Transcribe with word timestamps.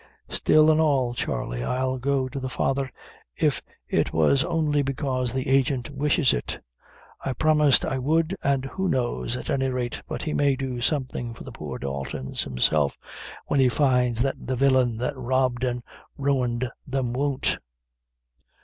"Still 0.31 0.71
an' 0.71 0.79
all, 0.79 1.13
Charley, 1.13 1.63
I'll 1.63 1.99
go 1.99 2.27
to 2.27 2.39
the 2.39 2.49
father, 2.49 2.91
if 3.35 3.61
it 3.87 4.11
was 4.11 4.43
only 4.43 4.81
bekaise 4.81 5.31
the 5.31 5.47
agent 5.47 5.91
wishes 5.91 6.33
it; 6.33 6.59
I 7.23 7.33
promised 7.33 7.85
I 7.85 7.99
would, 7.99 8.35
an' 8.43 8.63
who 8.63 8.87
knows 8.87 9.37
at 9.37 9.51
any 9.51 9.69
rate 9.69 10.01
but 10.07 10.23
he 10.23 10.33
may 10.33 10.55
do 10.55 10.81
something 10.81 11.35
for 11.35 11.43
the 11.43 11.51
poor 11.51 11.77
Daltons 11.77 12.41
himself, 12.45 12.97
when 13.45 13.59
he 13.59 13.69
finds 13.69 14.23
that 14.23 14.47
the 14.47 14.55
villain 14.55 14.97
that 14.97 15.15
robbed 15.15 15.63
and 15.63 15.83
ruined 16.17 16.67
them 16.87 17.13
won't." 17.13 17.59